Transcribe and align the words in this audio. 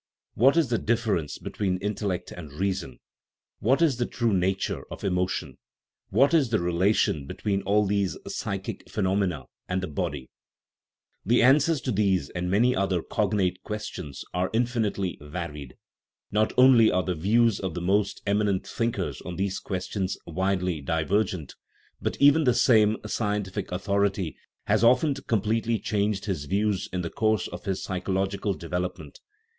What 0.33 0.57
is 0.57 0.69
the 0.69 0.79
difference 0.79 1.37
between 1.37 1.77
"intel 1.77 2.07
lect" 2.07 2.31
and" 2.31 2.51
reason 2.59 2.89
n? 2.93 2.99
What 3.59 3.83
is 3.83 3.97
the 3.97 4.07
true 4.07 4.33
nature 4.33 4.81
of" 4.89 5.03
emo 5.05 5.27
tion"? 5.27 5.59
What 6.09 6.33
is 6.33 6.49
the 6.49 6.57
relation 6.59 7.27
between 7.27 7.61
all 7.61 7.85
these" 7.85 8.17
psychic 8.27 8.89
phenomena" 8.89 9.43
and 9.69 9.79
the" 9.83 9.87
body"? 10.01 10.31
The 11.27 11.43
answers 11.43 11.81
to 11.81 11.91
these 11.91 12.31
and 12.31 12.49
many 12.49 12.75
other 12.75 13.03
cognate 13.03 13.61
questions 13.61 14.23
are 14.33 14.49
infinitely 14.53 15.19
varied; 15.21 15.75
not 16.31 16.51
only 16.57 16.89
are 16.91 17.03
the 17.03 17.13
views 17.13 17.59
of 17.59 17.75
the 17.75 17.79
most 17.79 18.23
eminent 18.25 18.65
thinkers 18.65 19.21
on 19.21 19.35
these 19.35 19.59
questions 19.59 20.17
widely 20.25 20.81
divergent, 20.81 21.53
but 22.01 22.17
even 22.19 22.45
the 22.45 22.55
same 22.55 22.97
scientific 23.05 23.71
authority 23.71 24.35
has 24.65 24.83
often 24.83 25.13
completely 25.13 25.77
changed 25.77 26.25
his 26.25 26.45
views 26.45 26.89
in 26.91 27.01
the 27.03 27.11
course 27.11 27.47
of 27.49 27.65
his 27.65 27.83
psychological 27.83 28.55
development. 28.55 29.19